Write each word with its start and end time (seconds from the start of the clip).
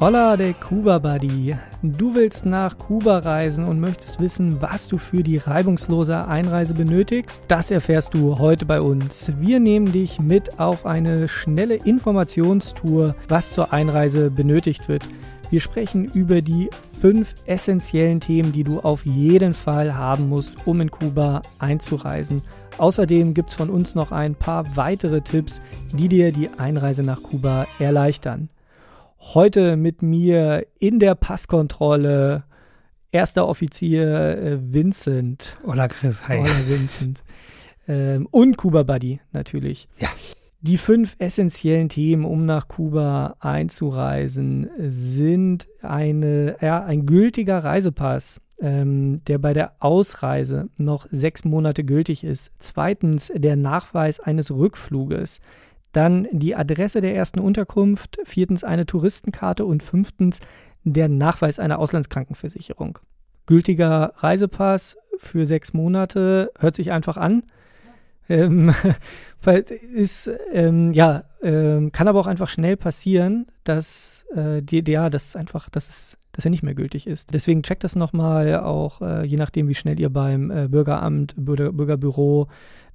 Hola 0.00 0.36
de 0.36 0.52
Cuba 0.52 1.00
Buddy. 1.00 1.56
Du 1.82 2.14
willst 2.14 2.46
nach 2.46 2.78
Kuba 2.78 3.18
reisen 3.18 3.64
und 3.64 3.80
möchtest 3.80 4.20
wissen, 4.20 4.62
was 4.62 4.86
du 4.86 4.96
für 4.96 5.24
die 5.24 5.38
reibungslose 5.38 6.28
Einreise 6.28 6.72
benötigst? 6.72 7.42
Das 7.48 7.72
erfährst 7.72 8.14
du 8.14 8.38
heute 8.38 8.64
bei 8.64 8.80
uns. 8.80 9.32
Wir 9.40 9.58
nehmen 9.58 9.90
dich 9.90 10.20
mit 10.20 10.60
auf 10.60 10.86
eine 10.86 11.26
schnelle 11.26 11.74
Informationstour, 11.74 13.16
was 13.26 13.50
zur 13.50 13.72
Einreise 13.72 14.30
benötigt 14.30 14.88
wird. 14.88 15.04
Wir 15.50 15.60
sprechen 15.60 16.04
über 16.04 16.42
die 16.42 16.70
fünf 17.00 17.34
essentiellen 17.46 18.20
Themen, 18.20 18.52
die 18.52 18.62
du 18.62 18.78
auf 18.78 19.04
jeden 19.04 19.52
Fall 19.52 19.96
haben 19.96 20.28
musst, 20.28 20.64
um 20.64 20.80
in 20.80 20.92
Kuba 20.92 21.42
einzureisen. 21.58 22.42
Außerdem 22.78 23.34
gibt 23.34 23.50
es 23.50 23.56
von 23.56 23.68
uns 23.68 23.96
noch 23.96 24.12
ein 24.12 24.36
paar 24.36 24.76
weitere 24.76 25.22
Tipps, 25.22 25.60
die 25.92 26.06
dir 26.06 26.30
die 26.30 26.50
Einreise 26.56 27.02
nach 27.02 27.20
Kuba 27.20 27.66
erleichtern. 27.80 28.48
Heute 29.20 29.76
mit 29.76 30.00
mir 30.00 30.64
in 30.78 31.00
der 31.00 31.16
Passkontrolle 31.16 32.44
erster 33.10 33.48
Offizier 33.48 34.38
äh, 34.38 34.58
Vincent. 34.72 35.58
Hola 35.66 35.88
Chris, 35.88 36.28
hi. 36.28 36.38
Hola 36.38 36.68
Vincent. 36.68 37.22
Ähm, 37.88 38.28
und 38.30 38.56
Kuba 38.56 38.84
Buddy 38.84 39.20
natürlich. 39.32 39.88
Ja. 39.98 40.08
Die 40.60 40.78
fünf 40.78 41.16
essentiellen 41.18 41.88
Themen, 41.88 42.24
um 42.24 42.46
nach 42.46 42.68
Kuba 42.68 43.36
einzureisen, 43.40 44.70
sind 44.88 45.68
eine, 45.82 46.56
ja, 46.60 46.84
ein 46.84 47.04
gültiger 47.04 47.62
Reisepass, 47.64 48.40
ähm, 48.60 49.22
der 49.26 49.38
bei 49.38 49.52
der 49.52 49.72
Ausreise 49.80 50.68
noch 50.76 51.06
sechs 51.10 51.44
Monate 51.44 51.84
gültig 51.84 52.24
ist. 52.24 52.52
Zweitens 52.58 53.32
der 53.34 53.56
Nachweis 53.56 54.20
eines 54.20 54.50
Rückfluges. 54.52 55.40
Dann 55.92 56.28
die 56.32 56.54
Adresse 56.54 57.00
der 57.00 57.14
ersten 57.14 57.40
Unterkunft, 57.40 58.18
viertens 58.24 58.64
eine 58.64 58.86
Touristenkarte 58.86 59.64
und 59.64 59.82
fünftens 59.82 60.40
der 60.84 61.08
Nachweis 61.08 61.58
einer 61.58 61.78
Auslandskrankenversicherung. 61.78 62.98
Gültiger 63.46 64.12
Reisepass 64.16 64.98
für 65.18 65.46
sechs 65.46 65.72
Monate 65.72 66.52
hört 66.58 66.76
sich 66.76 66.92
einfach 66.92 67.16
an. 67.16 67.42
Ähm, 68.28 68.74
ist, 69.94 70.30
ähm, 70.52 70.92
ja, 70.92 71.24
ähm, 71.42 71.92
kann 71.92 72.08
aber 72.08 72.20
auch 72.20 72.26
einfach 72.26 72.48
schnell 72.48 72.76
passieren, 72.76 73.46
dass 73.64 74.26
äh, 74.34 74.62
die, 74.62 74.84
ja, 74.90 75.08
das 75.08 75.34
einfach, 75.34 75.70
dass 75.70 75.88
es, 75.88 76.18
dass 76.38 76.44
er 76.44 76.52
nicht 76.52 76.62
mehr 76.62 76.76
gültig 76.76 77.08
ist. 77.08 77.34
Deswegen 77.34 77.64
checkt 77.64 77.82
das 77.82 77.96
nochmal, 77.96 78.60
auch 78.60 79.02
äh, 79.02 79.24
je 79.24 79.36
nachdem, 79.36 79.66
wie 79.66 79.74
schnell 79.74 79.98
ihr 79.98 80.08
beim 80.08 80.52
äh, 80.52 80.68
Bürgeramt, 80.68 81.34
Bürger, 81.36 81.72
Bürgerbüro 81.72 82.46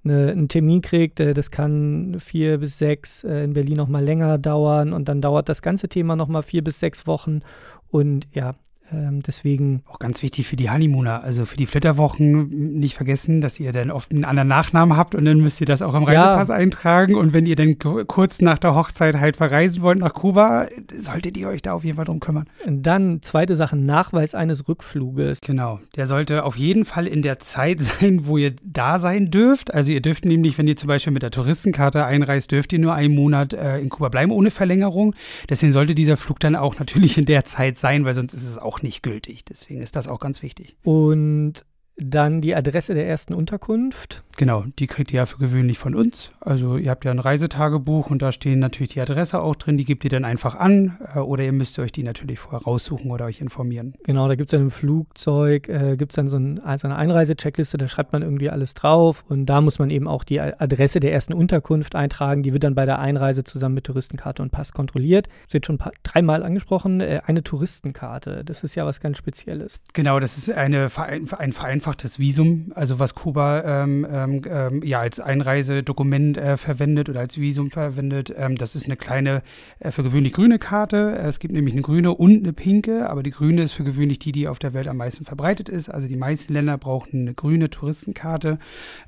eine, 0.05 0.31
einen 0.31 0.47
Termin 0.47 0.81
kriegt. 0.81 1.19
Äh, 1.19 1.33
das 1.33 1.51
kann 1.51 2.15
vier 2.21 2.59
bis 2.59 2.77
sechs, 2.77 3.25
äh, 3.25 3.43
in 3.43 3.51
Berlin 3.51 3.75
noch 3.75 3.89
mal 3.89 4.01
länger 4.01 4.37
dauern 4.37 4.93
und 4.93 5.09
dann 5.09 5.19
dauert 5.19 5.49
das 5.49 5.61
ganze 5.61 5.89
Thema 5.89 6.15
noch 6.15 6.29
mal 6.29 6.41
vier 6.41 6.63
bis 6.63 6.79
sechs 6.79 7.05
Wochen. 7.05 7.41
Und 7.89 8.27
ja, 8.31 8.55
deswegen. 8.91 9.83
Auch 9.87 9.99
ganz 9.99 10.21
wichtig 10.21 10.47
für 10.47 10.55
die 10.55 10.69
Honeymooner, 10.69 11.23
also 11.23 11.45
für 11.45 11.57
die 11.57 11.65
Flitterwochen 11.65 12.79
nicht 12.79 12.95
vergessen, 12.95 13.41
dass 13.41 13.59
ihr 13.59 13.71
dann 13.71 13.91
oft 13.91 14.11
einen 14.11 14.25
anderen 14.25 14.47
Nachnamen 14.47 14.97
habt 14.97 15.15
und 15.15 15.25
dann 15.25 15.39
müsst 15.39 15.61
ihr 15.61 15.67
das 15.67 15.81
auch 15.81 15.93
im 15.93 16.03
Reisepass 16.03 16.49
ja. 16.49 16.55
eintragen. 16.55 17.15
Und 17.15 17.33
wenn 17.33 17.45
ihr 17.45 17.55
dann 17.55 17.77
kurz 17.79 18.41
nach 18.41 18.57
der 18.59 18.75
Hochzeit 18.75 19.15
halt 19.15 19.37
verreisen 19.37 19.81
wollt 19.81 19.99
nach 19.99 20.13
Kuba, 20.13 20.67
solltet 20.93 21.37
ihr 21.37 21.47
euch 21.47 21.61
da 21.61 21.73
auf 21.73 21.83
jeden 21.83 21.97
Fall 21.97 22.05
drum 22.05 22.19
kümmern. 22.19 22.45
Dann 22.65 23.21
zweite 23.21 23.55
Sache, 23.55 23.75
Nachweis 23.75 24.35
eines 24.35 24.67
Rückfluges. 24.67 25.41
Genau, 25.41 25.79
der 25.95 26.07
sollte 26.07 26.43
auf 26.43 26.57
jeden 26.57 26.85
Fall 26.85 27.07
in 27.07 27.21
der 27.21 27.39
Zeit 27.39 27.81
sein, 27.81 28.25
wo 28.25 28.37
ihr 28.37 28.53
da 28.63 28.99
sein 28.99 29.31
dürft. 29.31 29.73
Also 29.73 29.91
ihr 29.91 30.01
dürft 30.01 30.25
nämlich, 30.25 30.57
wenn 30.57 30.67
ihr 30.67 30.77
zum 30.77 30.87
Beispiel 30.87 31.13
mit 31.13 31.23
der 31.23 31.31
Touristenkarte 31.31 32.05
einreist, 32.05 32.51
dürft 32.51 32.73
ihr 32.73 32.79
nur 32.79 32.93
einen 32.93 33.15
Monat 33.15 33.53
äh, 33.53 33.79
in 33.79 33.89
Kuba 33.89 34.09
bleiben 34.09 34.31
ohne 34.31 34.51
Verlängerung. 34.51 35.15
Deswegen 35.49 35.73
sollte 35.73 35.95
dieser 35.95 36.17
Flug 36.17 36.39
dann 36.39 36.55
auch 36.55 36.79
natürlich 36.79 37.17
in 37.17 37.25
der 37.25 37.45
Zeit 37.45 37.77
sein, 37.77 38.05
weil 38.05 38.13
sonst 38.13 38.33
ist 38.33 38.47
es 38.47 38.57
auch 38.57 38.72
nicht 38.81 39.03
gültig. 39.03 39.45
Deswegen 39.45 39.81
ist 39.81 39.95
das 39.95 40.07
auch 40.07 40.19
ganz 40.19 40.41
wichtig. 40.41 40.75
Und 40.83 41.65
dann 41.97 42.41
die 42.41 42.55
Adresse 42.55 42.93
der 42.93 43.07
ersten 43.07 43.33
Unterkunft. 43.33 44.23
Genau, 44.35 44.63
die 44.79 44.87
kriegt 44.87 45.11
ihr 45.11 45.17
ja 45.17 45.25
für 45.27 45.37
gewöhnlich 45.37 45.77
von 45.77 45.93
uns. 45.93 46.31
Also 46.39 46.77
ihr 46.77 46.89
habt 46.89 47.05
ja 47.05 47.11
ein 47.11 47.19
Reisetagebuch 47.19 48.09
und 48.09 48.23
da 48.23 48.31
stehen 48.31 48.57
natürlich 48.57 48.93
die 48.93 49.01
Adresse 49.01 49.39
auch 49.39 49.55
drin. 49.55 49.77
Die 49.77 49.85
gebt 49.85 50.03
ihr 50.03 50.09
dann 50.09 50.25
einfach 50.25 50.55
an 50.55 50.97
äh, 51.13 51.19
oder 51.19 51.43
ihr 51.43 51.51
müsst 51.51 51.77
euch 51.77 51.91
die 51.91 52.03
natürlich 52.03 52.39
vorher 52.39 52.61
raussuchen 52.61 53.11
oder 53.11 53.25
euch 53.25 53.41
informieren. 53.41 53.93
Genau, 54.05 54.27
da 54.27 54.35
gibt 54.35 54.51
es 54.51 54.57
dann 54.57 54.65
im 54.65 54.71
Flugzeug, 54.71 55.69
äh, 55.69 55.95
gibt 55.97 56.13
es 56.13 56.15
dann 56.15 56.29
so, 56.29 56.37
ein, 56.37 56.59
also 56.63 56.87
eine 56.87 56.95
Einreisecheckliste, 56.95 57.77
da 57.77 57.87
schreibt 57.87 58.11
man 58.11 58.23
irgendwie 58.23 58.49
alles 58.49 58.73
drauf 58.73 59.23
und 59.29 59.45
da 59.45 59.61
muss 59.61 59.77
man 59.77 59.91
eben 59.91 60.07
auch 60.07 60.23
die 60.23 60.39
Adresse 60.41 60.99
der 60.99 61.13
ersten 61.13 61.33
Unterkunft 61.33 61.95
eintragen. 61.95 62.41
Die 62.41 62.53
wird 62.53 62.63
dann 62.63 62.73
bei 62.73 62.85
der 62.85 62.97
Einreise 62.97 63.43
zusammen 63.43 63.75
mit 63.75 63.83
Touristenkarte 63.83 64.41
und 64.41 64.51
Pass 64.51 64.73
kontrolliert. 64.73 65.27
Das 65.45 65.53
wird 65.53 65.67
schon 65.67 65.77
paar, 65.77 65.91
dreimal 66.01 66.41
angesprochen. 66.41 67.01
Äh, 67.01 67.21
eine 67.25 67.43
Touristenkarte, 67.43 68.43
das 68.43 68.63
ist 68.63 68.73
ja 68.73 68.85
was 68.85 68.99
ganz 68.99 69.19
Spezielles. 69.19 69.79
Genau, 69.93 70.19
das 70.19 70.37
ist 70.37 70.51
eine, 70.51 70.89
ein 70.97 71.51
Verein 71.51 71.82
vereinfachtes 71.83 72.17
Visum, 72.17 72.71
also 72.75 72.99
was 72.99 73.13
Kuba 73.13 73.83
ähm, 73.83 74.07
ähm, 74.09 74.41
ähm, 74.49 74.83
ja 74.83 75.01
als 75.01 75.19
Einreisedokument 75.19 76.37
äh, 76.37 76.57
verwendet 76.57 77.09
oder 77.09 77.19
als 77.19 77.37
Visum 77.37 77.71
verwendet. 77.71 78.33
Ähm, 78.35 78.55
das 78.55 78.75
ist 78.75 78.85
eine 78.85 78.95
kleine, 78.95 79.43
äh, 79.79 79.91
für 79.91 80.03
gewöhnlich 80.03 80.33
grüne 80.33 80.59
Karte. 80.59 81.11
Es 81.11 81.39
gibt 81.39 81.53
nämlich 81.53 81.73
eine 81.73 81.81
grüne 81.81 82.13
und 82.13 82.43
eine 82.43 82.53
pinke, 82.53 83.09
aber 83.09 83.21
die 83.21 83.31
grüne 83.31 83.63
ist 83.63 83.73
für 83.73 83.83
gewöhnlich 83.83 84.19
die, 84.19 84.31
die 84.31 84.47
auf 84.47 84.59
der 84.59 84.73
Welt 84.73 84.87
am 84.87 84.97
meisten 84.97 85.25
verbreitet 85.25 85.67
ist. 85.67 85.89
Also 85.89 86.07
die 86.07 86.15
meisten 86.15 86.53
Länder 86.53 86.77
brauchen 86.77 87.21
eine 87.21 87.33
grüne 87.33 87.69
Touristenkarte. 87.69 88.59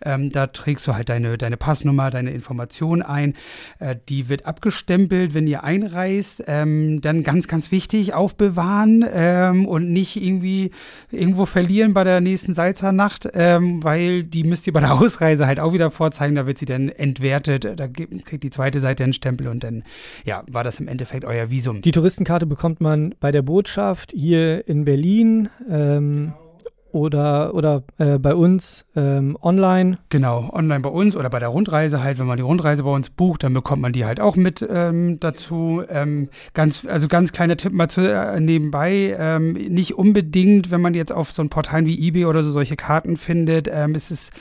Ähm, 0.03 0.31
da 0.31 0.47
trägst 0.47 0.86
du 0.86 0.96
halt 0.96 1.07
deine, 1.07 1.38
deine 1.38 1.57
Passnummer, 1.57 2.12
deine 2.12 2.31
Information 2.31 3.02
ein. 3.02 3.36
Äh, 3.80 3.96
die 4.09 4.28
wird 4.28 4.46
abgestempelt, 4.46 5.34
wenn 5.34 5.47
ihr 5.47 5.63
einreist. 5.63 6.44
Ähm, 6.47 7.00
dann 7.00 7.24
ganz, 7.24 7.47
ganz 7.47 7.72
wichtig, 7.72 8.13
aufbewahren 8.13 9.03
und 9.66 9.92
nicht 9.92 10.22
irgendwie 10.22 10.72
irgendwo 11.12 11.46
verlieren 11.46 11.94
bei 11.94 12.03
der 12.03 12.22
nächsten 12.22 12.53
Seite 12.53 12.65
Salzernacht, 12.66 13.30
ähm, 13.34 13.84
weil 13.84 14.24
die 14.24 14.44
müsst 14.44 14.66
ihr 14.66 14.74
bei 14.74 14.80
der 14.80 14.94
Ausreise 15.00 15.46
halt 15.46 15.59
auch 15.59 15.74
wieder 15.74 15.92
vorzeigen. 15.92 16.36
Da 16.36 16.48
wird 16.48 16.58
sie 16.58 16.66
dann 16.66 16.90
entwertet. 16.90 17.68
Da 17.76 17.88
kriegt 17.88 18.44
die 18.44 18.50
zweite 18.50 18.80
Seite 18.80 19.03
einen 19.03 19.14
Stempel 19.14 19.48
und 19.48 19.64
dann, 19.64 19.84
ja, 20.26 20.44
war 20.48 20.64
das 20.64 20.80
im 20.80 20.88
Endeffekt 20.88 21.25
euer 21.25 21.50
Visum. 21.50 21.81
Die 21.81 21.92
Touristenkarte 21.92 22.46
bekommt 22.46 22.81
man 22.81 23.14
bei 23.20 23.31
der 23.31 23.44
Botschaft 23.44 24.12
hier 24.16 24.68
in 24.68 24.86
Berlin. 24.86 25.50
Ähm, 25.70 26.34
oder, 26.95 27.53
oder 27.53 27.83
äh, 27.97 28.17
bei 28.17 28.33
uns 28.33 28.85
ähm, 28.95 29.38
online. 29.41 29.97
Genau, 30.07 30.50
online 30.53 30.79
bei 30.79 30.89
uns 30.89 31.17
oder 31.17 31.29
bei 31.29 31.39
der 31.39 31.50
Rundreise 31.50 32.01
halt, 32.01 32.19
wenn 32.19 32.25
man 32.25 32.38
die 32.38 32.44
Rundreise 32.44 32.83
bei 32.83 32.89
uns 32.89 33.09
bucht, 33.09 33.44
dann 33.44 33.53
bekommt 33.53 33.81
man 33.81 33.91
die 33.91 34.06
halt 34.06 34.22
auch 34.22 34.38
mit 34.38 34.66
ähm, 34.67 35.19
dazu. 35.19 35.83
Ähm, 35.89 36.29
ganz, 36.53 36.85
also 36.85 37.09
ganz 37.09 37.33
kleiner 37.33 37.57
Tipp 37.57 37.73
mal 37.73 37.89
zu, 37.89 38.01
äh, 38.01 38.39
nebenbei, 38.39 39.13
ähm, 39.19 39.53
nicht 39.53 39.95
unbedingt, 39.95 40.72
wenn 40.72 40.79
man 40.79 40.94
jetzt 40.94 41.11
auf 41.11 41.33
so 41.33 41.41
ein 41.41 41.50
Portal 41.50 41.85
wie 41.85 42.07
eBay 42.07 42.25
oder 42.25 42.44
so 42.44 42.51
solche 42.51 42.78
Karten 42.78 43.17
findet, 43.17 43.67
ähm, 43.69 43.94
es 43.94 44.09
ist, 44.09 44.31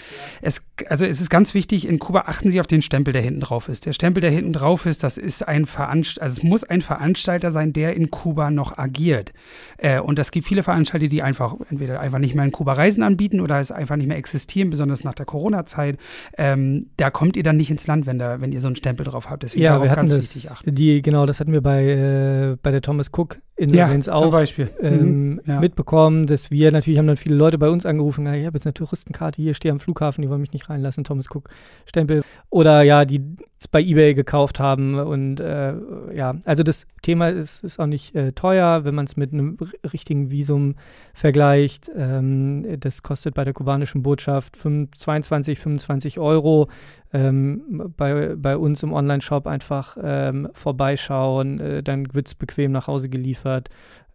es, 0.40 0.62
also 0.88 1.04
es 1.04 1.20
ist 1.20 1.30
ganz 1.30 1.54
wichtig, 1.54 1.88
in 1.88 1.98
Kuba 1.98 2.24
achten 2.26 2.50
Sie 2.52 2.60
auf 2.60 2.68
den 2.68 2.82
Stempel, 2.82 3.12
der 3.12 3.22
hinten 3.22 3.40
drauf 3.40 3.68
ist. 3.68 3.84
Der 3.84 3.92
Stempel, 3.92 4.20
der 4.20 4.30
hinten 4.30 4.52
drauf 4.52 4.86
ist, 4.86 5.02
das 5.02 5.18
ist 5.18 5.46
ein 5.48 5.66
Veranstalter, 5.66 6.22
also 6.22 6.38
es 6.38 6.44
muss 6.44 6.62
ein 6.62 6.82
Veranstalter 6.82 7.50
sein, 7.50 7.72
der 7.72 7.96
in 7.96 8.12
Kuba 8.12 8.52
noch 8.52 8.78
agiert. 8.78 9.32
Äh, 9.78 9.98
und 9.98 10.20
es 10.20 10.30
gibt 10.30 10.46
viele 10.46 10.62
Veranstalter, 10.62 11.08
die 11.08 11.22
einfach 11.22 11.56
entweder 11.68 11.98
einfach 11.98 12.20
nicht 12.20 12.36
mehr 12.36 12.43
in 12.44 12.52
Kuba 12.52 12.74
Reisen 12.74 13.02
anbieten 13.02 13.40
oder 13.40 13.60
es 13.60 13.70
einfach 13.70 13.96
nicht 13.96 14.06
mehr 14.06 14.16
existieren, 14.16 14.70
besonders 14.70 15.04
nach 15.04 15.14
der 15.14 15.26
Corona-Zeit, 15.26 15.98
ähm, 16.38 16.90
da 16.96 17.10
kommt 17.10 17.36
ihr 17.36 17.42
dann 17.42 17.56
nicht 17.56 17.70
ins 17.70 17.86
Land, 17.86 18.06
wenn, 18.06 18.18
da, 18.18 18.40
wenn 18.40 18.52
ihr 18.52 18.60
so 18.60 18.68
einen 18.68 18.76
Stempel 18.76 19.04
drauf 19.04 19.30
habt. 19.30 19.42
Deswegen 19.42 19.64
ja, 19.64 19.82
wir 19.82 19.90
hatten 19.90 20.08
das, 20.08 20.62
Die, 20.64 21.02
genau, 21.02 21.26
das 21.26 21.40
hatten 21.40 21.52
wir 21.52 21.62
bei, 21.62 21.84
äh, 21.84 22.56
bei 22.62 22.70
der 22.70 22.82
Thomas 22.82 23.10
Cook 23.12 23.38
Insolvenz 23.56 24.06
ja, 24.06 24.14
auch. 24.14 24.34
Ähm, 24.80 25.30
mhm, 25.34 25.40
ja. 25.46 25.60
mitbekommen, 25.60 26.26
dass 26.26 26.50
wir 26.50 26.72
natürlich 26.72 26.98
haben 26.98 27.06
dann 27.06 27.16
viele 27.16 27.36
Leute 27.36 27.56
bei 27.56 27.68
uns 27.68 27.86
angerufen, 27.86 28.26
ich 28.34 28.46
habe 28.46 28.56
jetzt 28.56 28.66
eine 28.66 28.74
Touristenkarte 28.74 29.40
hier, 29.40 29.54
stehe 29.54 29.70
am 29.70 29.78
Flughafen, 29.78 30.22
die 30.22 30.28
wollen 30.28 30.40
mich 30.40 30.52
nicht 30.52 30.68
reinlassen, 30.68 31.04
Thomas 31.04 31.30
Cook 31.30 31.48
Stempel. 31.86 32.22
Oder 32.50 32.82
ja, 32.82 33.04
die 33.04 33.22
es 33.60 33.68
bei 33.68 33.80
eBay 33.80 34.14
gekauft 34.14 34.58
haben 34.58 34.98
und 34.98 35.38
äh, 35.38 35.74
ja, 36.12 36.34
also 36.44 36.64
das 36.64 36.86
Thema 37.02 37.28
ist, 37.28 37.62
ist 37.62 37.78
auch 37.78 37.86
nicht 37.86 38.14
äh, 38.16 38.32
teuer, 38.32 38.84
wenn 38.84 38.94
man 38.94 39.06
es 39.06 39.16
mit 39.16 39.32
einem 39.32 39.56
richtigen 39.92 40.30
Visum 40.30 40.74
vergleicht. 41.14 41.90
Ähm, 41.96 42.80
das 42.80 43.02
kostet 43.02 43.34
bei 43.34 43.44
der 43.44 43.54
kubanischen 43.54 44.02
Botschaft 44.02 44.56
5, 44.56 44.96
22, 44.96 45.58
25 45.60 46.18
Euro. 46.18 46.68
Ähm, 47.12 47.92
bei, 47.96 48.34
bei 48.36 48.56
uns 48.56 48.82
im 48.82 48.92
Online-Shop 48.92 49.46
einfach 49.46 49.96
ähm, 50.02 50.48
vorbeischauen, 50.52 51.60
äh, 51.60 51.82
dann 51.84 52.12
wird 52.12 52.26
es 52.26 52.34
bequem 52.34 52.72
nach 52.72 52.88
Hause 52.88 53.08
geliefert 53.08 53.43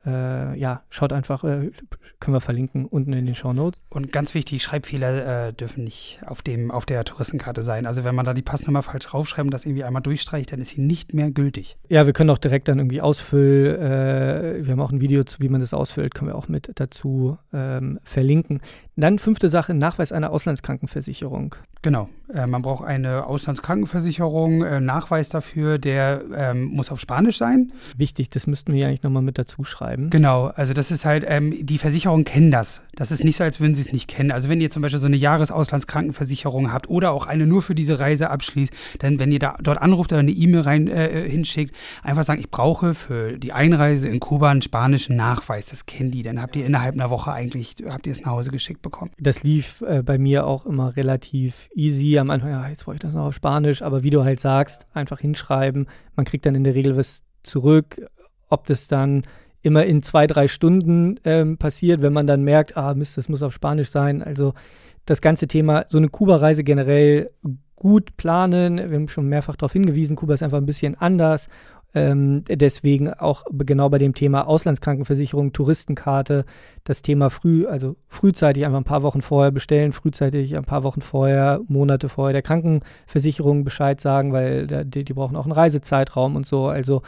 äh, 0.05 0.57
ja, 0.57 0.83
schaut 0.89 1.11
einfach, 1.11 1.43
äh, 1.43 1.71
können 2.19 2.35
wir 2.35 2.41
verlinken 2.41 2.85
unten 2.85 3.11
in 3.13 3.25
den 3.25 3.35
Show 3.35 3.51
Notes. 3.51 3.81
Und 3.89 4.11
ganz 4.11 4.33
wichtig, 4.33 4.63
Schreibfehler 4.63 5.47
äh, 5.47 5.53
dürfen 5.53 5.83
nicht 5.83 6.19
auf, 6.25 6.41
dem, 6.41 6.71
auf 6.71 6.85
der 6.85 7.03
Touristenkarte 7.03 7.63
sein. 7.63 7.85
Also 7.85 8.03
wenn 8.03 8.15
man 8.15 8.25
da 8.25 8.33
die 8.33 8.41
Passnummer 8.41 8.81
falsch 8.81 9.07
draufschreibt 9.07 9.45
und 9.45 9.53
das 9.53 9.65
irgendwie 9.65 9.83
einmal 9.83 10.01
durchstreicht, 10.01 10.51
dann 10.51 10.61
ist 10.61 10.69
sie 10.69 10.81
nicht 10.81 11.13
mehr 11.13 11.31
gültig. 11.31 11.77
Ja, 11.89 12.05
wir 12.05 12.13
können 12.13 12.29
auch 12.29 12.37
direkt 12.37 12.69
dann 12.69 12.79
irgendwie 12.79 13.01
ausfüllen. 13.01 13.81
Äh, 13.81 14.65
wir 14.65 14.71
haben 14.71 14.81
auch 14.81 14.91
ein 14.91 15.01
Video 15.01 15.23
zu, 15.23 15.41
wie 15.41 15.49
man 15.49 15.59
das 15.59 15.73
ausfüllt, 15.73 16.13
können 16.15 16.31
wir 16.31 16.35
auch 16.35 16.47
mit 16.47 16.71
dazu 16.75 17.37
ähm, 17.53 17.99
verlinken. 18.03 18.61
Dann 18.95 19.19
fünfte 19.19 19.49
Sache, 19.49 19.73
Nachweis 19.73 20.11
einer 20.11 20.31
Auslandskrankenversicherung. 20.31 21.55
Genau, 21.81 22.09
äh, 22.33 22.45
man 22.45 22.61
braucht 22.61 22.85
eine 22.85 23.25
Auslandskrankenversicherung, 23.25 24.63
äh, 24.63 24.79
Nachweis 24.79 25.29
dafür, 25.29 25.77
der 25.77 26.23
ähm, 26.35 26.65
muss 26.65 26.91
auf 26.91 26.99
Spanisch 26.99 27.37
sein. 27.37 27.71
Wichtig, 27.97 28.29
das 28.29 28.47
müssten 28.47 28.73
wir 28.73 28.81
ja 28.81 28.87
eigentlich 28.87 29.03
nochmal 29.03 29.23
mit 29.23 29.37
dazu 29.37 29.63
schreiben. 29.63 30.09
Genau, 30.09 30.47
also 30.47 30.73
das 30.73 30.91
ist 30.91 31.05
halt, 31.05 31.25
ähm, 31.27 31.53
die 31.65 31.77
Versicherungen 31.77 32.25
kennen 32.25 32.51
das. 32.51 32.81
Das 32.95 33.11
ist 33.11 33.23
nicht 33.23 33.37
so, 33.37 33.43
als 33.43 33.59
würden 33.59 33.75
sie 33.75 33.81
es 33.81 33.93
nicht 33.93 34.07
kennen. 34.07 34.31
Also 34.31 34.49
wenn 34.49 34.61
ihr 34.61 34.69
zum 34.69 34.81
Beispiel 34.81 34.99
so 34.99 35.07
eine 35.07 35.15
Jahresauslandskrankenversicherung 35.15 36.71
habt 36.71 36.89
oder 36.89 37.11
auch 37.11 37.25
eine 37.25 37.47
nur 37.47 37.61
für 37.61 37.75
diese 37.75 37.99
Reise 37.99 38.29
abschließt, 38.29 38.73
dann 38.99 39.19
wenn 39.19 39.31
ihr 39.31 39.39
da 39.39 39.55
dort 39.61 39.81
anruft 39.81 40.11
oder 40.11 40.19
eine 40.19 40.31
E-Mail 40.31 40.61
rein 40.61 40.87
äh, 40.87 41.29
hinschickt, 41.29 41.73
einfach 42.03 42.23
sagen, 42.23 42.41
ich 42.41 42.51
brauche 42.51 42.93
für 42.93 43.37
die 43.37 43.53
Einreise 43.53 44.07
in 44.07 44.19
Kuba 44.19 44.51
einen 44.51 44.61
spanischen 44.61 45.15
Nachweis. 45.15 45.67
Das 45.67 45.85
kennen 45.85 46.11
die. 46.11 46.23
Dann 46.23 46.41
habt 46.41 46.55
ihr 46.55 46.65
innerhalb 46.65 46.93
einer 46.93 47.09
Woche 47.09 47.31
eigentlich, 47.31 47.75
habt 47.87 48.05
ihr 48.05 48.11
es 48.11 48.21
nach 48.21 48.31
Hause 48.31 48.51
geschickt 48.51 48.81
bekommen. 48.81 49.11
Das 49.17 49.43
lief 49.43 49.81
äh, 49.81 50.03
bei 50.03 50.17
mir 50.17 50.45
auch 50.45 50.65
immer 50.65 50.95
relativ 50.95 51.68
easy. 51.73 52.17
Am 52.17 52.29
Anfang, 52.29 52.51
ja, 52.51 52.67
jetzt 52.67 52.85
brauche 52.85 52.95
ich 52.95 53.01
das 53.01 53.13
noch 53.13 53.27
auf 53.27 53.35
Spanisch, 53.35 53.81
aber 53.81 54.03
wie 54.03 54.09
du 54.09 54.23
halt 54.23 54.39
sagst, 54.39 54.87
einfach 54.93 55.19
hinschreiben. 55.19 55.87
Man 56.15 56.25
kriegt 56.25 56.45
dann 56.45 56.55
in 56.55 56.63
der 56.63 56.75
Regel 56.75 56.97
was 56.97 57.23
zurück. 57.43 58.01
Ob 58.49 58.65
das 58.65 58.87
dann 58.87 59.23
immer 59.61 59.85
in 59.85 60.01
zwei, 60.01 60.27
drei 60.27 60.47
Stunden 60.47 61.19
ähm, 61.25 61.57
passiert, 61.57 62.01
wenn 62.01 62.13
man 62.13 62.27
dann 62.27 62.43
merkt, 62.43 62.77
ah 62.77 62.93
Mist, 62.93 63.17
das 63.17 63.29
muss 63.29 63.43
auf 63.43 63.53
Spanisch 63.53 63.89
sein. 63.89 64.23
Also 64.23 64.53
das 65.05 65.21
ganze 65.21 65.47
Thema, 65.47 65.85
so 65.89 65.97
eine 65.97 66.09
Kuba-Reise 66.09 66.63
generell 66.63 67.31
gut 67.75 68.15
planen. 68.17 68.77
Wir 68.77 68.95
haben 68.95 69.07
schon 69.07 69.27
mehrfach 69.27 69.55
darauf 69.55 69.73
hingewiesen, 69.73 70.15
Kuba 70.15 70.33
ist 70.33 70.43
einfach 70.43 70.57
ein 70.57 70.65
bisschen 70.65 70.95
anders 70.95 71.49
ähm, 71.95 72.43
deswegen 72.47 73.11
auch 73.11 73.45
genau 73.51 73.89
bei 73.89 73.97
dem 73.97 74.13
Thema 74.13 74.47
Auslandskrankenversicherung, 74.47 75.53
Touristenkarte, 75.53 76.45
das 76.83 77.01
Thema 77.01 77.29
früh, 77.29 77.65
also 77.65 77.95
frühzeitig 78.07 78.65
einfach 78.65 78.77
ein 78.77 78.83
paar 78.83 79.01
Wochen 79.01 79.21
vorher 79.21 79.51
bestellen, 79.51 79.91
frühzeitig 79.91 80.55
ein 80.55 80.65
paar 80.65 80.83
Wochen 80.83 81.01
vorher, 81.01 81.61
Monate 81.67 82.07
vorher 82.07 82.33
der 82.33 82.43
Krankenversicherung 82.43 83.63
Bescheid 83.63 83.99
sagen, 84.01 84.33
weil 84.33 84.67
die, 84.85 85.03
die 85.03 85.13
brauchen 85.13 85.35
auch 85.35 85.45
einen 85.45 85.51
Reisezeitraum 85.51 86.35
und 86.35 86.47
so. 86.47 86.67
Also 86.67 87.01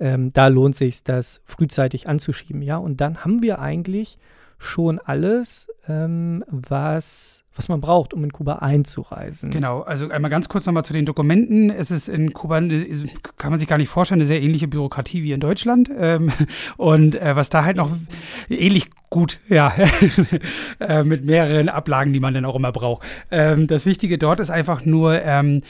ähm, 0.00 0.32
da 0.32 0.48
lohnt 0.48 0.76
sich 0.76 1.04
das 1.04 1.40
frühzeitig 1.44 2.08
anzuschieben, 2.08 2.62
ja. 2.62 2.76
Und 2.76 3.00
dann 3.00 3.24
haben 3.24 3.42
wir 3.42 3.60
eigentlich 3.60 4.18
schon 4.58 4.98
alles, 4.98 5.68
ähm, 5.88 6.44
was, 6.48 7.44
was 7.54 7.68
man 7.68 7.80
braucht, 7.80 8.14
um 8.14 8.24
in 8.24 8.32
Kuba 8.32 8.56
einzureisen. 8.56 9.50
Genau, 9.50 9.82
also 9.82 10.08
einmal 10.08 10.30
ganz 10.30 10.48
kurz 10.48 10.66
nochmal 10.66 10.84
zu 10.84 10.92
den 10.92 11.04
Dokumenten. 11.04 11.70
Es 11.70 11.90
ist 11.90 12.08
in 12.08 12.32
Kuba, 12.32 12.60
kann 12.60 13.50
man 13.50 13.58
sich 13.58 13.68
gar 13.68 13.78
nicht 13.78 13.88
vorstellen, 13.88 14.20
eine 14.20 14.26
sehr 14.26 14.42
ähnliche 14.42 14.68
Bürokratie 14.68 15.22
wie 15.22 15.32
in 15.32 15.40
Deutschland. 15.40 15.90
Ähm, 15.96 16.32
und 16.76 17.14
äh, 17.14 17.36
was 17.36 17.50
da 17.50 17.64
halt 17.64 17.76
noch 17.76 17.90
ähnlich 18.48 18.90
gut, 19.10 19.38
ja, 19.48 19.72
äh, 20.80 21.04
mit 21.04 21.24
mehreren 21.24 21.68
Ablagen, 21.68 22.12
die 22.12 22.20
man 22.20 22.34
dann 22.34 22.44
auch 22.44 22.56
immer 22.56 22.72
braucht. 22.72 23.06
Ähm, 23.30 23.66
das 23.66 23.86
Wichtige 23.86 24.18
dort 24.18 24.40
ist 24.40 24.50
einfach 24.50 24.84
nur, 24.84 25.22
ähm, 25.22 25.62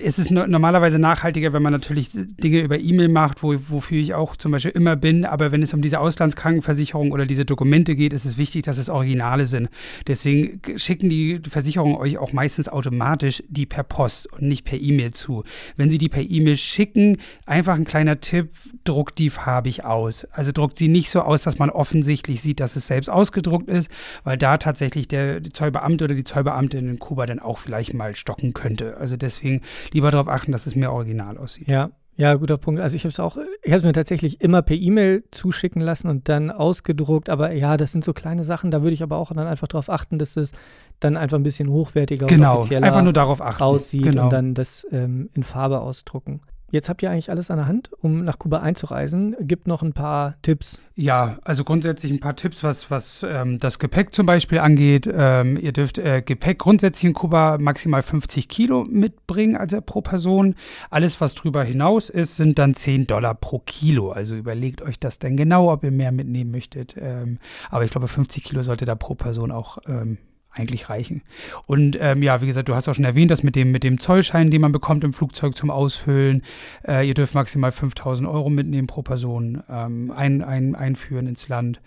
es 0.00 0.18
ist 0.18 0.30
normalerweise 0.30 0.98
nachhaltiger, 0.98 1.52
wenn 1.52 1.62
man 1.62 1.72
natürlich 1.72 2.10
Dinge 2.12 2.60
über 2.60 2.78
E-Mail 2.78 3.08
macht, 3.08 3.42
wo, 3.42 3.54
wofür 3.68 3.98
ich 3.98 4.14
auch 4.14 4.36
zum 4.36 4.52
Beispiel 4.52 4.72
immer 4.72 4.96
bin. 4.96 5.24
Aber 5.24 5.52
wenn 5.52 5.62
es 5.62 5.74
um 5.74 5.82
diese 5.82 6.00
Auslandskrankenversicherung 6.00 7.12
oder 7.12 7.26
diese 7.26 7.44
Dokumente 7.44 7.94
geht, 7.94 8.12
ist 8.12 8.24
es 8.24 8.38
wichtig, 8.38 8.62
dass 8.62 8.78
es 8.78 8.88
Originale 8.88 9.46
sind. 9.46 9.68
Deswegen 10.06 10.60
schicken 10.76 11.08
die 11.08 11.40
Versicherungen 11.48 11.96
euch 11.96 12.18
auch 12.18 12.32
meistens 12.32 12.68
automatisch 12.68 13.42
die 13.48 13.66
per 13.66 13.82
Post 13.82 14.32
und 14.32 14.42
nicht 14.42 14.64
per 14.64 14.78
E-Mail 14.78 15.12
zu. 15.12 15.44
Wenn 15.76 15.90
sie 15.90 15.98
die 15.98 16.08
per 16.08 16.22
E-Mail 16.22 16.56
schicken, 16.56 17.18
einfach 17.46 17.74
ein 17.74 17.84
kleiner 17.84 18.20
Tipp, 18.20 18.50
druckt 18.84 19.18
die 19.18 19.30
farbig 19.30 19.84
aus. 19.84 20.24
Also 20.26 20.52
druckt 20.52 20.76
sie 20.76 20.88
nicht 20.88 21.10
so 21.10 21.20
aus, 21.20 21.42
dass 21.42 21.58
man 21.58 21.70
offensichtlich 21.70 22.40
sieht, 22.40 22.60
dass 22.60 22.76
es 22.76 22.86
selbst 22.86 23.08
ausgedruckt 23.08 23.68
ist, 23.68 23.90
weil 24.24 24.38
da 24.38 24.58
tatsächlich 24.58 25.08
der 25.08 25.42
Zollbeamte 25.44 26.04
oder 26.04 26.14
die 26.14 26.24
Zollbeamtin 26.24 26.88
in 26.88 26.98
Kuba 26.98 27.26
dann 27.26 27.38
auch 27.38 27.58
vielleicht 27.58 27.94
mal 27.94 28.14
stocken 28.14 28.54
könnte. 28.54 28.96
Also 28.96 29.16
deswegen 29.16 29.62
lieber 29.94 30.10
darauf 30.10 30.28
achten, 30.28 30.52
dass 30.52 30.66
es 30.66 30.76
mehr 30.76 30.92
original 30.92 31.38
aussieht. 31.38 31.68
Ja, 31.68 31.90
ja, 32.18 32.34
guter 32.34 32.58
Punkt. 32.58 32.80
Also 32.80 32.96
ich 32.96 33.04
habe 33.04 33.10
es 33.10 33.20
auch, 33.20 33.36
ich 33.62 33.70
habe 33.70 33.78
es 33.78 33.84
mir 33.84 33.92
tatsächlich 33.92 34.40
immer 34.40 34.60
per 34.60 34.74
E-Mail 34.74 35.22
zuschicken 35.30 35.80
lassen 35.80 36.08
und 36.08 36.28
dann 36.28 36.50
ausgedruckt. 36.50 37.30
Aber 37.30 37.52
ja, 37.52 37.76
das 37.76 37.92
sind 37.92 38.04
so 38.04 38.12
kleine 38.12 38.42
Sachen. 38.42 38.72
Da 38.72 38.82
würde 38.82 38.94
ich 38.94 39.04
aber 39.04 39.18
auch 39.18 39.32
dann 39.32 39.46
einfach 39.46 39.68
darauf 39.68 39.88
achten, 39.88 40.18
dass 40.18 40.36
es 40.36 40.50
dann 40.98 41.16
einfach 41.16 41.36
ein 41.36 41.44
bisschen 41.44 41.70
hochwertiger 41.70 42.26
genau, 42.26 42.54
und 42.54 42.58
offizieller 42.58 42.84
einfach 42.84 43.04
nur 43.04 43.12
darauf 43.12 43.40
achten. 43.40 43.62
aussieht 43.62 44.02
genau. 44.02 44.24
und 44.24 44.32
dann 44.32 44.54
das 44.54 44.84
ähm, 44.90 45.30
in 45.34 45.44
Farbe 45.44 45.78
ausdrucken. 45.78 46.40
Jetzt 46.70 46.90
habt 46.90 47.02
ihr 47.02 47.10
eigentlich 47.10 47.30
alles 47.30 47.50
an 47.50 47.56
der 47.56 47.66
Hand, 47.66 47.90
um 48.02 48.24
nach 48.24 48.38
Kuba 48.38 48.60
einzureisen. 48.60 49.34
Gibt 49.40 49.66
noch 49.66 49.82
ein 49.82 49.94
paar 49.94 50.34
Tipps. 50.42 50.82
Ja, 50.94 51.38
also 51.44 51.64
grundsätzlich 51.64 52.12
ein 52.12 52.20
paar 52.20 52.36
Tipps, 52.36 52.62
was, 52.62 52.90
was 52.90 53.22
ähm, 53.22 53.58
das 53.58 53.78
Gepäck 53.78 54.12
zum 54.12 54.26
Beispiel 54.26 54.58
angeht. 54.58 55.08
Ähm, 55.10 55.56
ihr 55.56 55.72
dürft 55.72 55.96
äh, 55.96 56.20
Gepäck 56.20 56.58
grundsätzlich 56.58 57.04
in 57.04 57.14
Kuba 57.14 57.56
maximal 57.58 58.02
50 58.02 58.48
Kilo 58.48 58.84
mitbringen 58.84 59.56
also 59.56 59.80
pro 59.80 60.02
Person. 60.02 60.56
Alles, 60.90 61.20
was 61.22 61.34
drüber 61.34 61.64
hinaus 61.64 62.10
ist, 62.10 62.36
sind 62.36 62.58
dann 62.58 62.74
10 62.74 63.06
Dollar 63.06 63.34
pro 63.34 63.60
Kilo. 63.60 64.10
Also 64.10 64.34
überlegt 64.34 64.82
euch 64.82 65.00
das 65.00 65.18
dann 65.18 65.38
genau, 65.38 65.72
ob 65.72 65.84
ihr 65.84 65.90
mehr 65.90 66.12
mitnehmen 66.12 66.50
möchtet. 66.50 66.96
Ähm, 67.00 67.38
aber 67.70 67.84
ich 67.84 67.90
glaube, 67.90 68.08
50 68.08 68.44
Kilo 68.44 68.62
sollte 68.62 68.84
da 68.84 68.94
pro 68.94 69.14
Person 69.14 69.52
auch 69.52 69.78
ähm, 69.86 70.18
eigentlich 70.58 70.90
reichen. 70.90 71.22
Und 71.66 71.96
ähm, 72.00 72.22
ja, 72.22 72.40
wie 72.40 72.46
gesagt, 72.46 72.68
du 72.68 72.74
hast 72.74 72.88
auch 72.88 72.94
schon 72.94 73.04
erwähnt, 73.04 73.30
dass 73.30 73.42
mit 73.42 73.56
dem, 73.56 73.70
mit 73.70 73.84
dem 73.84 74.00
Zollschein, 74.00 74.50
den 74.50 74.60
man 74.60 74.72
bekommt 74.72 75.04
im 75.04 75.12
Flugzeug 75.12 75.56
zum 75.56 75.70
Ausfüllen, 75.70 76.42
äh, 76.86 77.06
ihr 77.06 77.14
dürft 77.14 77.34
maximal 77.34 77.72
5000 77.72 78.28
Euro 78.28 78.50
mitnehmen 78.50 78.86
pro 78.86 79.02
Person, 79.02 79.62
ähm, 79.70 80.10
ein, 80.14 80.42
ein, 80.42 80.74
einführen 80.74 81.26
ins 81.26 81.48
Land. 81.48 81.80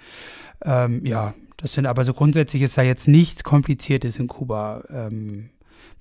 Ähm, 0.64 1.06
ja, 1.06 1.34
das 1.58 1.74
sind 1.74 1.86
aber 1.86 2.04
so 2.04 2.14
grundsätzlich 2.14 2.64
ist 2.64 2.78
da 2.78 2.82
jetzt 2.82 3.08
nichts 3.08 3.44
Kompliziertes 3.44 4.18
in 4.18 4.28
Kuba. 4.28 4.84
Ähm, 4.90 5.50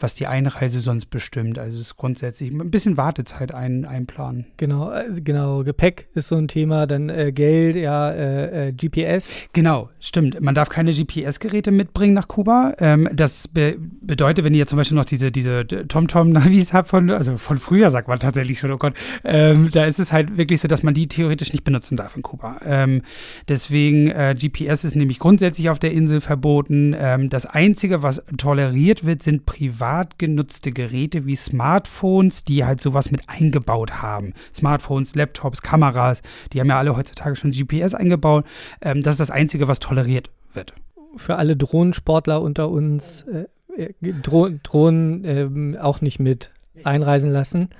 was 0.02 0.14
die 0.14 0.26
Einreise 0.26 0.80
sonst 0.80 1.06
bestimmt. 1.06 1.58
Also 1.58 1.78
es 1.78 1.88
ist 1.88 1.96
grundsätzlich 1.96 2.50
ein 2.52 2.70
bisschen 2.70 2.96
Wartezeit 2.96 3.52
ein, 3.52 3.84
einplanen. 3.84 4.46
Genau, 4.56 4.92
äh, 4.92 5.20
genau. 5.20 5.64
Gepäck 5.64 6.08
ist 6.14 6.28
so 6.28 6.36
ein 6.36 6.48
Thema, 6.48 6.86
dann 6.86 7.08
äh, 7.08 7.32
Geld, 7.32 7.76
ja, 7.76 8.10
äh, 8.10 8.68
äh 8.68 8.72
GPS. 8.72 9.34
Genau, 9.52 9.90
stimmt. 10.00 10.40
Man 10.40 10.54
darf 10.54 10.68
keine 10.68 10.92
GPS-Geräte 10.92 11.70
mitbringen 11.70 12.14
nach 12.14 12.28
Kuba. 12.28 12.74
Ähm, 12.78 13.08
das 13.12 13.48
be 13.48 13.76
bedeutet, 14.02 14.44
wenn 14.44 14.54
ihr 14.54 14.66
zum 14.66 14.76
Beispiel 14.76 14.96
noch 14.96 15.04
diese, 15.04 15.30
diese 15.30 15.66
TomTom-Navis 15.66 16.72
habt 16.72 16.88
von, 16.88 17.10
also 17.10 17.36
von 17.36 17.58
früher 17.58 17.90
sagt 17.90 18.08
man 18.08 18.18
tatsächlich 18.18 18.58
schon, 18.58 18.72
oh 18.72 18.78
Gott, 18.78 18.94
ähm, 19.24 19.70
da 19.70 19.84
ist 19.84 20.00
es 20.00 20.12
halt 20.12 20.36
wirklich 20.36 20.60
so, 20.60 20.68
dass 20.68 20.82
man 20.82 20.94
die 20.94 21.06
theoretisch 21.06 21.52
nicht 21.52 21.64
benutzen 21.64 21.96
darf 21.96 22.16
in 22.16 22.22
Kuba. 22.22 22.60
Ähm, 22.64 23.02
deswegen 23.48 24.08
äh, 24.08 24.34
GPS 24.36 24.84
ist 24.84 24.96
nämlich 24.96 25.18
grundsätzlich 25.18 25.70
auf 25.70 25.78
der 25.78 25.92
Insel 25.92 26.20
verboten. 26.20 26.96
Ähm, 26.98 27.28
das 27.28 27.46
Einzige, 27.46 28.02
was 28.02 28.22
toleriert 28.36 29.04
wird, 29.04 29.22
sind 29.22 29.46
private 29.46 29.89
privat 29.90 30.18
genutzte 30.18 30.70
Geräte 30.70 31.26
wie 31.26 31.34
Smartphones, 31.34 32.44
die 32.44 32.64
halt 32.64 32.80
sowas 32.80 33.10
mit 33.10 33.28
eingebaut 33.28 34.00
haben. 34.02 34.34
Smartphones, 34.54 35.16
Laptops, 35.16 35.62
Kameras, 35.62 36.22
die 36.52 36.60
haben 36.60 36.68
ja 36.68 36.78
alle 36.78 36.96
heutzutage 36.96 37.34
schon 37.34 37.50
GPS 37.50 37.94
eingebaut. 37.94 38.46
Ähm, 38.80 39.02
das 39.02 39.14
ist 39.14 39.20
das 39.20 39.30
Einzige, 39.32 39.66
was 39.66 39.80
toleriert 39.80 40.30
wird. 40.52 40.74
Für 41.16 41.36
alle 41.36 41.56
Drohnensportler 41.56 42.40
unter 42.40 42.70
uns, 42.70 43.22
äh, 43.22 43.46
äh 43.76 44.12
Dro 44.22 44.50
Drohnen 44.62 45.24
äh, 45.24 45.78
auch 45.78 46.00
nicht 46.00 46.20
mit 46.20 46.52
einreisen 46.84 47.32
lassen. 47.32 47.70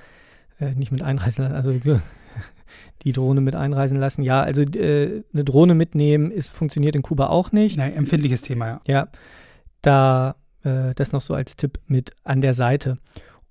Äh, 0.59 0.73
nicht 0.73 0.91
mit 0.91 1.01
einreisen 1.01 1.43
lassen, 1.45 1.55
also 1.55 1.73
die 3.03 3.13
Drohne 3.13 3.39
mit 3.39 3.55
einreisen 3.55 3.97
lassen. 3.97 4.23
Ja, 4.23 4.41
also 4.41 4.63
äh, 4.63 5.23
eine 5.33 5.43
Drohne 5.45 5.75
mitnehmen 5.75 6.29
ist, 6.29 6.51
funktioniert 6.51 6.97
in 6.97 7.03
Kuba 7.03 7.27
auch 7.27 7.53
nicht. 7.53 7.77
Nein, 7.77 7.93
empfindliches 7.93 8.41
Thema, 8.41 8.67
ja. 8.67 8.81
Ja, 8.85 9.07
da 9.81 10.35
äh, 10.63 10.93
das 10.95 11.11
noch 11.11 11.21
so 11.21 11.33
als 11.33 11.55
Tipp 11.55 11.79
mit 11.87 12.11
an 12.23 12.41
der 12.41 12.53
Seite. 12.53 12.97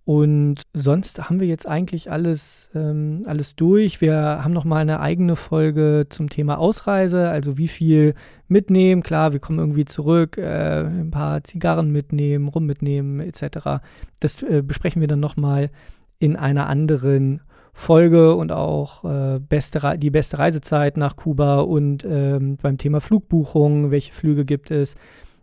Und 0.04 0.62
sonst 0.72 1.28
haben 1.28 1.38
wir 1.38 1.46
jetzt 1.46 1.68
eigentlich 1.68 2.10
alles, 2.10 2.70
ähm, 2.74 3.22
alles 3.26 3.54
durch. 3.54 4.00
Wir 4.00 4.16
haben 4.42 4.52
noch 4.52 4.64
mal 4.64 4.78
eine 4.78 4.98
eigene 4.98 5.36
Folge 5.36 6.06
zum 6.08 6.28
Thema 6.28 6.58
Ausreise, 6.58 7.28
also 7.28 7.58
wie 7.58 7.68
viel 7.68 8.14
mitnehmen. 8.48 9.02
Klar, 9.02 9.32
wir 9.32 9.40
kommen 9.40 9.60
irgendwie 9.60 9.84
zurück, 9.84 10.36
äh, 10.36 10.80
ein 10.84 11.12
paar 11.12 11.44
Zigarren 11.44 11.92
mitnehmen, 11.92 12.48
rum 12.48 12.66
mitnehmen 12.66 13.20
etc. 13.20 13.82
Das 14.18 14.42
äh, 14.42 14.62
besprechen 14.62 15.00
wir 15.00 15.06
dann 15.06 15.20
noch 15.20 15.36
mal 15.36 15.70
in 16.18 16.34
einer 16.34 16.66
anderen 16.66 17.42
Folge 17.72 18.34
und 18.34 18.50
auch 18.50 19.04
äh, 19.04 19.38
beste 19.38 19.96
die 19.96 20.10
beste 20.10 20.38
Reisezeit 20.38 20.96
nach 20.96 21.14
Kuba 21.14 21.60
und 21.60 22.04
ähm, 22.04 22.56
beim 22.60 22.78
Thema 22.78 23.00
Flugbuchung, 23.00 23.90
welche 23.90 24.12
Flüge 24.12 24.44
gibt 24.44 24.70
es 24.70 24.96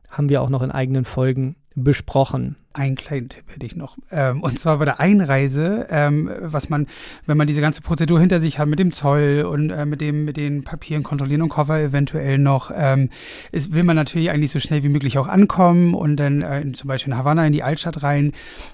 haben 0.10 0.30
wir 0.30 0.42
auch 0.42 0.50
noch 0.50 0.62
in 0.62 0.72
eigenen 0.72 1.06
Folgen 1.06 1.56
besprochen. 1.78 2.56
Einen 2.74 2.96
kleinen 2.96 3.30
Tipp 3.30 3.44
hätte 3.54 3.66
ich 3.66 3.76
noch. 3.76 3.98
Ähm, 4.12 4.42
und 4.42 4.60
zwar 4.60 4.78
bei 4.78 4.86
der 4.86 5.00
Einreise, 5.00 5.88
ähm, 5.90 6.30
was 6.42 6.70
man, 6.70 6.88
wenn 7.26 7.38
man 7.38 7.48
diese 7.48 7.62
ganze 7.62 7.82
Prozedur 7.82 8.20
hinter 8.20 8.40
sich 8.40 8.58
hat 8.58 8.68
mit 8.68 8.80
dem 8.80 8.92
Zoll 8.92 9.48
und 9.50 9.70
äh, 9.70 9.86
mit, 9.86 10.02
dem, 10.02 10.26
mit 10.26 10.38
den 10.38 10.64
Papieren 10.64 11.04
kontrollieren 11.04 11.44
und 11.44 11.50
Koffer 11.50 11.80
eventuell 11.80 12.40
noch, 12.40 12.72
ähm, 12.76 13.10
ist, 13.52 13.74
will 13.74 13.84
man 13.84 13.96
natürlich 13.96 14.32
eigentlich 14.32 14.52
so 14.52 14.60
schnell 14.60 14.84
wie 14.84 14.90
möglich 14.90 15.18
auch 15.20 15.28
ankommen 15.28 15.94
und 15.94 16.18
dann 16.18 16.42
äh, 16.42 16.72
zum 16.74 16.88
Beispiel 16.88 17.14
in 17.14 17.20
Havanna 17.20 17.46
in 17.46 17.54
die 17.54 17.64
Altstadt 17.64 18.02
rein. 18.02 18.32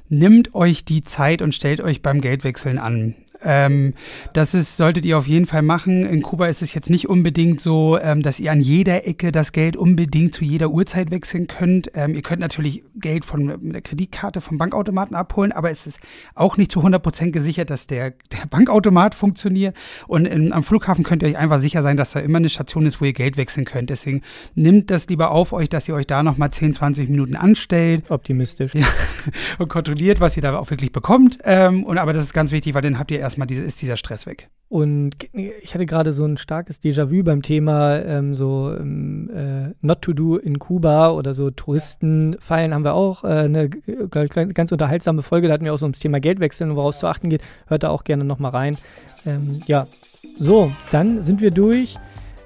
Nimmt 0.08 0.56
euch 0.56 0.86
die 0.86 1.04
Zeit 1.04 1.42
und 1.42 1.54
stellt 1.54 1.82
euch 1.82 2.02
beim 2.02 2.22
Geldwechseln 2.22 2.78
an 2.78 3.16
Ähm, 3.44 3.94
das 4.34 4.54
ist, 4.54 4.78
solltet 4.78 5.06
ihr 5.06 5.18
auf 5.18 5.28
jeden 5.28 5.46
Fall 5.46 5.62
machen. 5.62 6.06
In 6.06 6.22
Kuba 6.22 6.48
ist 6.48 6.62
es 6.62 6.74
jetzt 6.74 6.90
nicht 6.90 7.10
unbedingt 7.10 7.60
so, 7.60 8.00
ähm, 8.00 8.22
dass 8.22 8.40
ihr 8.40 8.52
an 8.52 8.62
jeder 8.62 9.08
Ecke 9.08 9.32
das 9.32 9.52
Geld 9.52 9.76
unbedingt 9.76 10.34
zu 10.34 10.44
jeder 10.44 10.70
Uhrzeit 10.70 11.12
wechseln 11.12 11.48
könnt. 11.48 11.92
Ähm, 11.94 12.16
ihr 12.16 12.22
könnt 12.22 12.40
natürlich 12.40 12.84
Geld 12.96 13.26
von 13.26 13.72
der 13.72 13.82
Kreditkarte 13.82 14.42
vom 14.42 14.58
Bankautomaten 14.58 15.16
abholen, 15.16 15.52
aber 15.52 15.72
es 15.72 15.88
ist 15.88 16.00
auch 16.36 16.58
nicht 16.58 16.72
zu 16.72 16.82
100% 16.82 17.32
gesichert, 17.32 17.70
dass 17.70 17.88
der, 17.88 18.12
der 18.32 18.46
Bankautomat 18.50 19.16
funktioniert. 19.16 19.76
Und 20.08 20.26
in, 20.26 20.54
am 20.54 20.64
Flughafen 20.64 21.04
könnt 21.04 21.24
ihr 21.24 21.30
euch 21.30 21.38
einfach 21.38 21.60
sicher 21.60 21.82
sein, 21.82 21.98
dass 21.98 22.12
da 22.12 22.20
immer 22.20 22.38
eine 22.38 22.50
Station 22.50 22.86
ist, 22.86 23.02
wo 23.02 23.06
ihr 23.06 23.14
Geld 23.14 23.38
wechseln 23.38 23.66
könnt. 23.66 23.90
Deswegen 23.90 24.22
nimmt 24.56 24.90
das 24.92 25.08
lieber 25.08 25.32
auf 25.32 25.54
euch, 25.54 25.70
dass 25.70 25.88
ihr 25.88 25.96
euch 25.96 26.08
da 26.08 26.24
nochmal 26.24 26.52
10, 26.52 26.74
20 26.74 27.10
Minuten 27.10 27.36
anstellt. 27.36 28.10
Optimistisch. 28.10 28.74
Ja, 28.74 28.88
und 29.60 29.70
kontrolliert, 29.70 30.20
was 30.20 30.36
ihr 30.36 30.42
da 30.44 30.58
auch 30.58 30.70
wirklich 30.70 30.92
bekommt. 30.92 31.40
Ähm, 31.44 31.84
und 31.84 31.98
aber 31.98 32.14
das 32.14 32.24
ist 32.24 32.34
ganz 32.34 32.52
wichtig, 32.52 32.74
weil 32.74 32.82
dann 32.82 33.00
habt 33.00 33.12
ihr 33.12 33.20
erstmal 33.34 33.48
diese, 33.48 33.62
ist 33.64 33.82
dieser 33.82 33.98
Stress 33.98 34.26
weg. 34.26 34.50
Und 34.70 35.12
ich 35.34 35.76
hatte 35.76 35.86
gerade 35.86 36.14
so 36.14 36.26
ein 36.26 36.38
starkes 36.38 36.82
Déjà-vu 36.82 37.24
beim 37.24 37.44
Thema 37.44 38.00
ähm, 38.00 38.34
so 38.34 38.74
ähm, 38.76 39.30
äh, 39.30 39.74
Not 39.82 40.02
to 40.02 40.14
Do 40.14 40.38
in 40.38 40.58
Kuba 40.58 41.12
oder 41.12 41.36
so 41.36 41.52
Touristenfallen 41.52 42.74
haben 42.74 42.84
wir 42.84 42.96
auch 42.96 43.24
äh, 43.24 43.28
eine 43.28 43.70
ich, 43.86 44.54
ganz 44.56 44.72
unterhaltsame 44.72 45.22
Folge. 45.22 45.48
Da 45.48 45.54
hatten 45.54 45.66
wir 45.66 45.76
auch 45.76 45.78
so 45.78 45.86
ums 45.86 46.00
Thema 46.00 46.20
Geldwechseln 46.20 46.72
und 46.72 46.76
woraus 46.76 47.00
zu 47.00 47.06
achten 47.06 47.30
geht. 47.30 47.44
Hört 47.68 47.84
da 47.84 47.90
auch 47.90 48.04
gerne 48.04 48.24
nochmal 48.24 48.50
rein. 48.50 48.78
Ähm, 49.28 49.62
ja, 49.68 49.86
so, 50.40 50.72
dann 50.92 51.22
sind 51.22 51.42
wir 51.42 51.52
durch. 51.52 52.00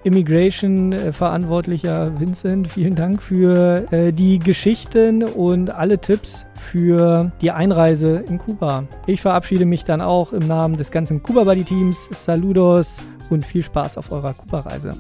Immigration-Verantwortlicher 0.08 2.18
Vincent, 2.18 2.70
vielen 2.70 2.96
Dank 2.96 3.22
für 3.22 3.86
äh, 3.92 4.14
die 4.14 4.40
Geschichten 4.40 5.24
und 5.24 5.76
alle 5.76 6.00
Tipps 6.00 6.46
für 6.72 7.34
die 7.42 7.52
Einreise 7.52 8.24
in 8.30 8.38
Kuba. 8.38 8.86
Ich 9.06 9.20
verabschiede 9.22 9.66
mich 9.66 9.84
dann 9.84 10.00
auch 10.00 10.32
im 10.32 10.48
Namen 10.48 10.78
des 10.78 10.92
ganzen 10.92 11.22
Kuba 11.22 11.44
Buddy 11.44 11.66
Teams. 11.66 12.08
Saludos 12.12 13.02
und 13.30 13.46
viel 13.46 13.64
Spaß 13.64 13.98
auf 13.98 14.14
eurer 14.14 14.34
Kuba-Reise. 14.34 14.92